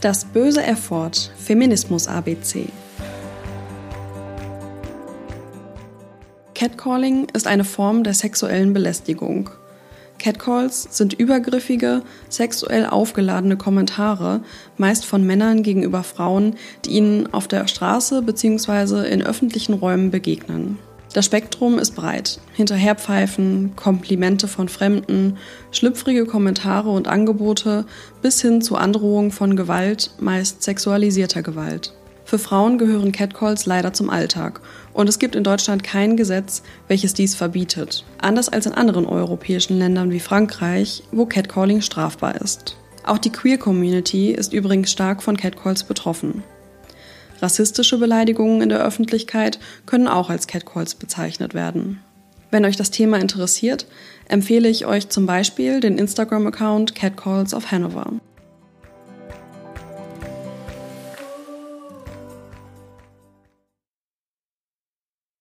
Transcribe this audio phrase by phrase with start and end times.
[0.00, 2.70] Das böse F-Wort, Feminismus ABC.
[6.54, 9.50] Catcalling ist eine Form der sexuellen Belästigung.
[10.18, 12.00] Catcalls sind übergriffige,
[12.30, 14.40] sexuell aufgeladene Kommentare,
[14.78, 16.56] meist von Männern gegenüber Frauen,
[16.86, 19.06] die ihnen auf der Straße bzw.
[19.06, 20.78] in öffentlichen Räumen begegnen.
[21.12, 22.38] Das Spektrum ist breit.
[22.54, 25.38] Hinterherpfeifen, Komplimente von Fremden,
[25.72, 27.84] schlüpfrige Kommentare und Angebote
[28.22, 31.94] bis hin zu Androhung von Gewalt, meist sexualisierter Gewalt.
[32.24, 34.60] Für Frauen gehören Catcalls leider zum Alltag
[34.92, 38.04] und es gibt in Deutschland kein Gesetz, welches dies verbietet.
[38.18, 42.76] Anders als in anderen europäischen Ländern wie Frankreich, wo Catcalling strafbar ist.
[43.04, 46.44] Auch die Queer Community ist übrigens stark von Catcalls betroffen.
[47.40, 52.00] Rassistische Beleidigungen in der Öffentlichkeit können auch als Catcalls bezeichnet werden.
[52.50, 53.86] Wenn euch das Thema interessiert,
[54.28, 58.12] empfehle ich euch zum Beispiel den Instagram-Account Catcalls of Hanover.